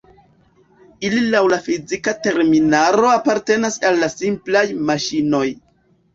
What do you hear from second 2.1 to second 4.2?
terminaro apartenas al la